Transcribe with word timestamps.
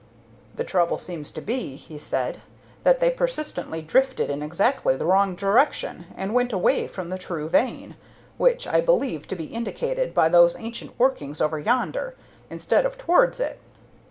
"The 0.55 0.63
trouble 0.63 0.97
seems 0.97 1.29
to 1.29 1.41
be," 1.43 1.75
he 1.75 1.99
said, 1.99 2.41
"that 2.83 2.99
they 2.99 3.11
persistently 3.11 3.83
drifted 3.83 4.31
in 4.31 4.41
exactly 4.41 4.95
the 4.97 5.05
wrong 5.05 5.35
direction, 5.35 6.07
and 6.17 6.33
went 6.33 6.51
away 6.51 6.87
from 6.87 7.09
the 7.09 7.19
true 7.19 7.47
vein 7.47 7.95
which 8.39 8.65
I 8.65 8.81
believe 8.81 9.27
to 9.27 9.35
be 9.35 9.45
indicated 9.45 10.15
by 10.15 10.27
those 10.27 10.55
ancient 10.57 10.97
workings 10.97 11.39
over 11.39 11.59
yonder 11.59 12.15
instead 12.49 12.83
of 12.83 12.97
towards 12.97 13.39
it. 13.39 13.59